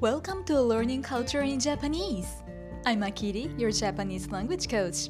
[0.00, 2.28] Welcome to Learning Culture in Japanese.
[2.84, 5.08] I'm Akiri, your Japanese language coach.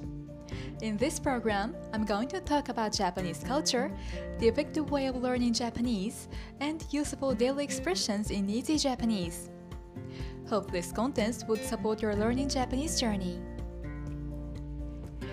[0.81, 3.91] In this program, I'm going to talk about Japanese culture,
[4.39, 6.29] the effective way of learning Japanese,
[6.61, 9.51] and useful daily expressions in easy Japanese.
[10.49, 13.41] Hope this content would support your learning Japanese journey.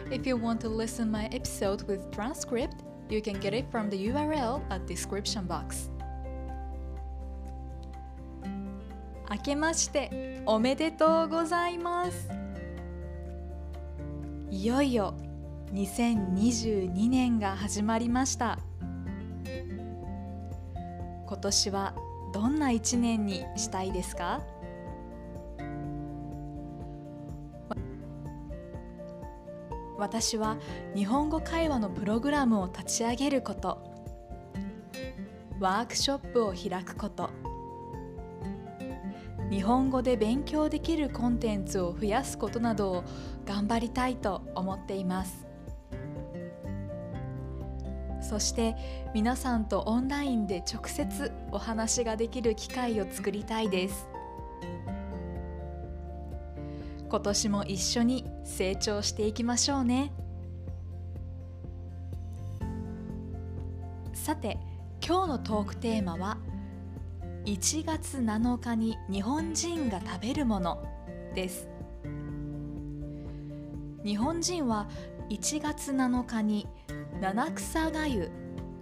[0.09, 4.07] If you want to listen my episode with transcript, you can get it from the
[4.07, 5.91] URL at description box.
[9.29, 12.29] 明けましておめでとうございます。
[14.51, 15.15] いよいよ
[15.73, 18.59] 2022年が始まりました。
[21.25, 21.95] 今年は
[22.31, 24.41] どんな一年にしたいですか？
[29.97, 30.57] 私は
[30.95, 33.81] 日本語会話のプログラムを立ち上げること。
[35.59, 37.29] ワークショップを開くこと。
[39.53, 43.03] 日本語で勉強できるコンテンツを増やすことなどを
[43.45, 45.45] 頑張りたいと思っています。
[48.19, 48.75] そして
[49.13, 54.07] 皆さんとオンラインで直接お話ができる機会を作りたいです。
[57.07, 60.11] 今年も一緒に成長していきましょうね。
[64.15, 64.57] さて
[64.99, 66.39] 今日のトークテーマは
[67.45, 70.81] 1月7日に日本人が食べるもの
[71.35, 71.67] です。
[74.05, 74.87] 日本人は
[75.29, 76.67] 1月7日に
[77.19, 78.31] 七草がゆ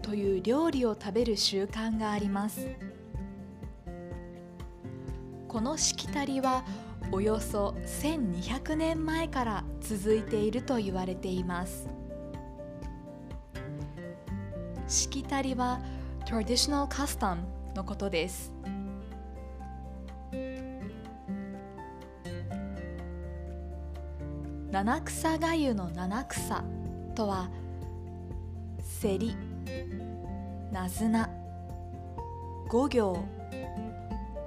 [0.04, 2.68] という料理を食べる習慣があります。
[5.48, 6.64] このしきたりは
[7.12, 11.90] およそ1200年前から続いていると言われています。
[14.88, 15.82] しきたりは
[16.28, 18.54] traditional custom のことです。
[24.72, 26.64] 七草がゆの七草
[27.14, 27.50] とは
[28.80, 29.36] セリ
[30.72, 31.30] ナズナ
[32.70, 33.18] 五行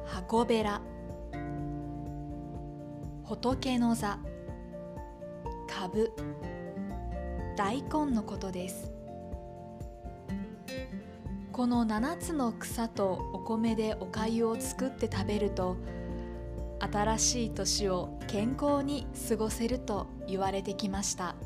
[0.06, 0.80] 箱べら
[3.24, 4.18] 仏の座
[5.68, 6.10] かぶ
[7.56, 8.93] 大根のことです。
[11.54, 15.76] この7つの草とお米でおかゆを作って食べると
[16.80, 21.36] 新しい年を健康に過ごせると言われてきました。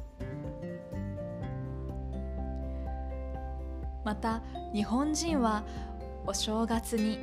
[4.03, 4.43] また
[4.73, 5.63] 日本人は
[6.27, 7.19] お正月に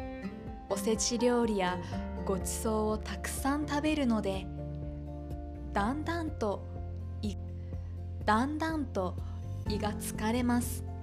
[0.69, 1.79] おせち料理や
[2.23, 4.45] ごちそうをたくさん食べるので
[5.73, 6.61] だんだんと
[8.25, 9.15] だんだんと
[9.69, 10.94] 胃が疲れます。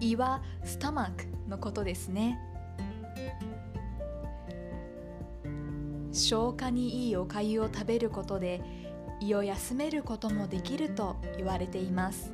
[0.00, 2.38] 胃はスタマックのことですね
[6.12, 8.60] 消化にいいおかゆを食べることで
[9.20, 12.32] 胃を休めることもできると言われています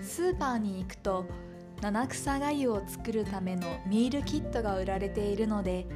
[0.00, 1.26] スーパーに行くと
[1.82, 5.86] 七草がゆを作るためのミールキットが売られているので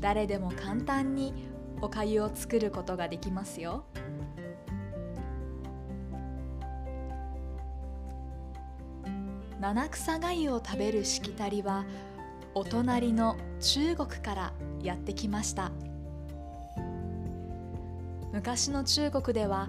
[0.00, 1.32] 誰でも簡単に
[1.80, 3.84] おかゆを作ることができますよ。
[9.60, 11.84] 七草がゆを食べるしきたりは
[12.54, 14.52] お隣の中国から
[14.82, 15.72] やってきました。
[18.32, 19.68] 昔の中国では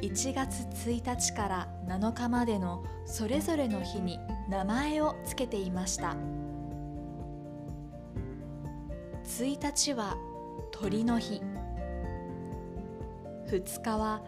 [0.00, 6.16] 1月1日から7日までのそれぞれの日に名前をつけていました。
[9.24, 10.16] 1日は
[10.70, 11.42] 鳥の日。
[13.48, 14.22] 2日は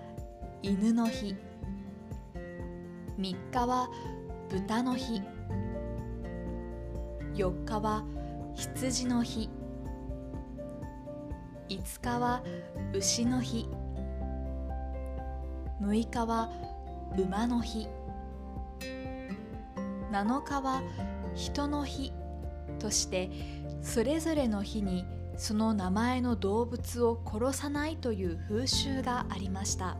[0.62, 1.34] 犬の日。
[3.18, 3.88] 3日は
[4.50, 5.20] 豚の日。
[7.34, 8.02] 4日は
[8.54, 9.50] 羊の日。
[11.68, 12.42] 5日は
[12.94, 13.68] 牛の日。
[15.82, 16.50] 6日は
[17.18, 17.88] 馬の日。
[20.10, 20.82] 7日は
[21.34, 22.14] 人の日。
[22.78, 23.30] として
[23.82, 25.04] それぞれの日に
[25.36, 29.98] その名前の動物を殺さないという風習がありました。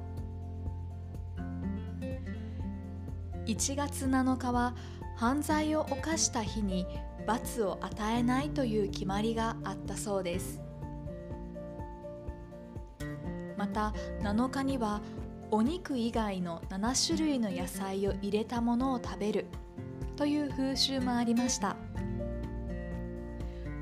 [3.48, 4.74] 1月7日は
[5.16, 6.86] 犯罪を犯した日に
[7.26, 10.60] 罰を与えないという決まりがあったそうです。
[13.56, 15.00] また7日には
[15.50, 19.46] お肉以外の7種類の野菜を入れたものを食べる
[20.14, 21.74] という風習もありました。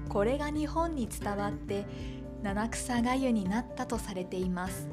[0.08, 1.84] これが日本に伝わって
[2.40, 4.88] 七草がゆになったとされています。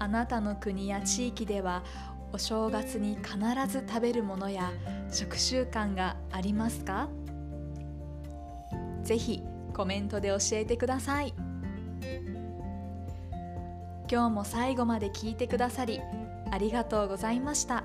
[0.00, 1.84] あなたの国や地域では
[2.32, 3.36] お正月に必
[3.68, 4.72] ず食べるものや
[5.12, 7.08] 食習慣がありますか？
[9.02, 9.42] ぜひ
[9.74, 11.34] コメントで教えてください。
[14.10, 16.00] 今日も最後まで聞いてくださり
[16.50, 17.84] ありがとうございました。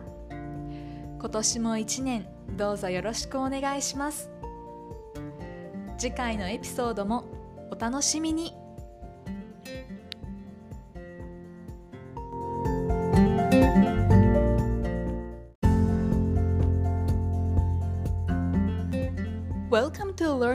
[1.20, 4.30] 今年も一年どうぞよろしくお願いします。
[5.98, 7.26] 次回のエピソードも
[7.72, 8.56] お楽しみに。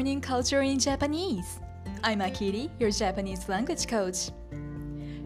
[0.00, 1.60] Learning Culture in Japanese.
[2.02, 4.30] I'm Akiri, your Japanese language coach.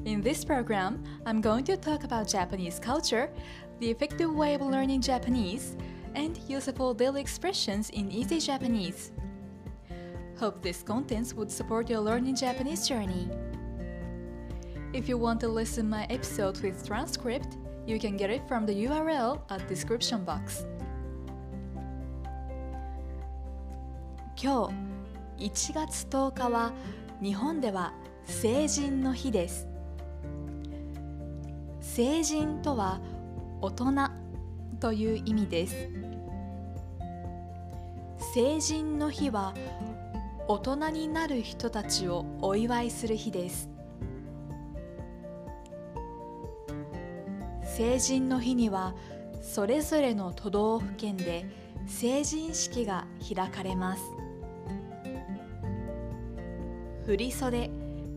[0.04, 3.30] In this program, I'm going to talk about Japanese culture,
[3.78, 5.76] the effective way of learning Japanese,
[6.16, 9.12] and useful daily expressions in easy Japanese.
[10.40, 13.30] Hope this contents would support your learning Japanese journey.
[14.92, 18.74] If you want to listen my episode with transcript, you can get it from the
[18.86, 20.66] URL at description box.
[24.44, 24.68] 今
[25.38, 26.74] 日1月10日は
[27.22, 27.94] 日本では
[28.26, 29.66] 成人の日です。
[31.80, 33.00] 成人とは
[33.62, 33.94] 大人
[34.80, 35.88] という意味です。
[38.34, 39.54] 成人の日は
[40.46, 43.70] 大人になる人たちをお祝いする日です。
[47.62, 48.94] 成人の日には
[49.40, 51.46] それぞれの都道府県で
[51.86, 54.13] 成人式が開かれます。
[57.06, 57.70] 振袖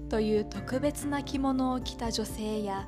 [0.09, 2.87] という特別な着物を着た女性や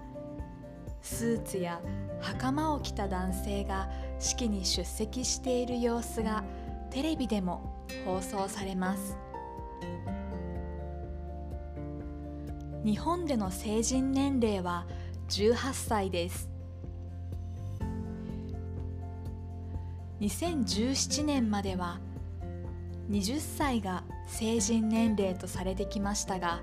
[1.01, 1.81] スーツや
[2.21, 6.43] 袴を着た男性が式に出席している様子が
[6.89, 9.17] テレビでも放送されます。
[12.83, 14.87] 日本での成人年齢は
[15.29, 16.49] 18歳です。
[20.21, 21.99] 2017年までは
[23.09, 26.61] 20歳が成人年齢とされてきましたが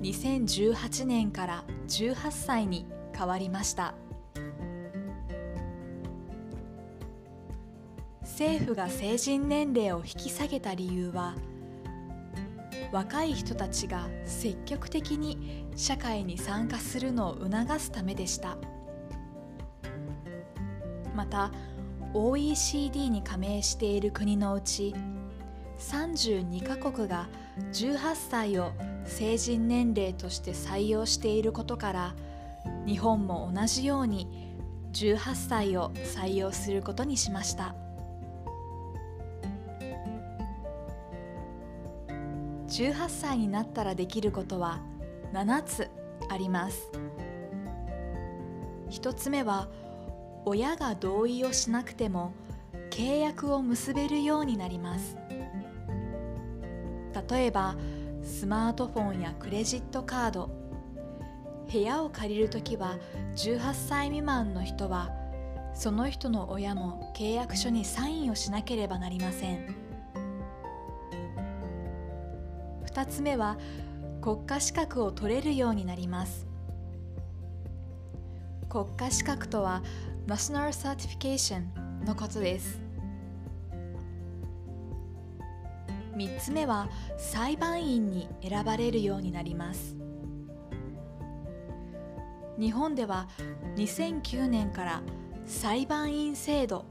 [0.00, 3.94] 2018年から18歳に変わりました。
[8.22, 11.34] 政府が成人年齢を引き下げた理由は
[12.92, 18.58] 若い人たちが積極的に社会に参加するのを促すためでした。
[21.14, 21.50] また
[22.12, 24.94] OECD に加盟している国のうち
[25.78, 27.28] 32カ国が
[27.72, 28.72] 18歳を
[29.04, 32.14] 成人年齢として採用していることから
[32.86, 34.54] 日本も同じように
[34.92, 37.74] 18歳を採用することにしました。
[42.68, 44.80] 18歳になったらできることは
[45.32, 45.90] 7つ
[46.28, 46.90] あります。
[48.90, 49.68] 1つ目は
[50.44, 52.32] 親が同意をしなくても
[52.90, 55.16] 契約を結べるようになります。
[57.28, 57.76] 例えば
[58.22, 60.50] スマートフォンやクレジットカード。
[61.70, 62.96] 部屋を借りるときは
[63.34, 65.10] 18歳未満の人は
[65.74, 69.74] その人の親も契約書にサインをしなければなりません。
[72.86, 73.58] 2つ目は
[74.22, 76.46] 国家資格を取れるようになります。
[78.68, 79.82] 国家資格とは
[80.26, 81.64] National Certification
[82.06, 82.85] のことです。
[86.16, 89.96] 3つ目は裁判員に選ばれるようになります。
[92.58, 93.28] 日本では
[93.76, 95.02] 2009年から
[95.44, 96.86] 裁判員制度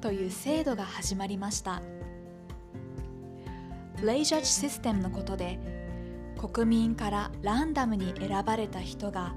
[0.00, 1.80] という制度が始まりました。
[4.02, 5.58] レイジャッジシステムのことで
[6.36, 9.34] 国民からランダムに選ばれた人が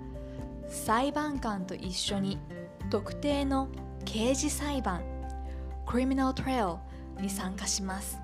[0.68, 2.40] 裁判官と一緒に
[2.90, 3.70] 特定の
[4.04, 5.04] 刑事裁判
[5.86, 6.80] Criminal Trail
[7.22, 8.20] に参加します。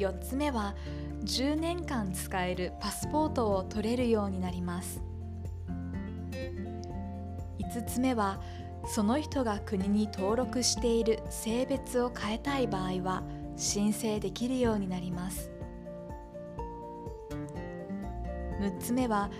[0.00, 0.74] 4つ目は
[1.24, 5.02] 10年間使えるパスポートを取れるようになります。
[7.58, 8.40] 5つ目は
[8.86, 13.22] その人が国に登録している性別を変えたい場合は
[13.56, 15.50] 申請できるようになります。
[18.60, 19.30] 6つ目は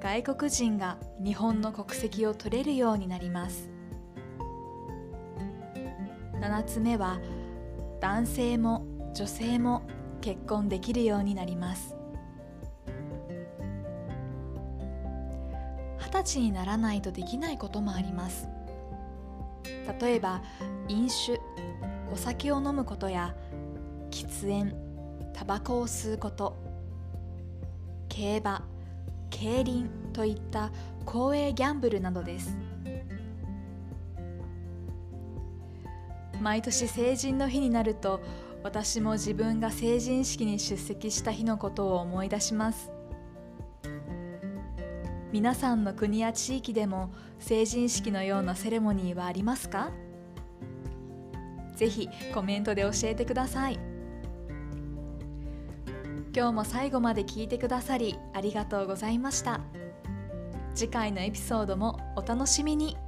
[0.00, 3.68] 外国人が日本の国籍を取れるようになります。
[6.40, 7.20] 7つ目は
[8.00, 9.82] 男性も女性も
[10.20, 11.94] 結婚できるようになります。
[15.98, 18.48] 二十歳にならないとできないこともあります。
[20.00, 20.42] 例えば
[20.88, 21.40] 飲酒
[22.12, 23.34] お酒を飲むことや
[24.10, 24.74] 喫煙
[25.34, 26.56] タバコを吸うこと
[28.08, 28.64] 競馬
[29.30, 30.72] 競輪といった
[31.04, 32.56] 公営ギャンブルなどです。
[36.40, 38.20] 毎年成人の日になると
[38.68, 42.90] 私も自分が成人式に出席した日のことを思い出します。
[45.32, 49.90] 皆さんの国や地域でも成人式のようなセレモニーはありますか？
[51.76, 53.80] ぜひコメントで教えてください。
[56.36, 59.62] 今日も最後まで聞いてくださりありがとうございました。
[60.74, 62.98] 次回のエピソードもお楽しみに。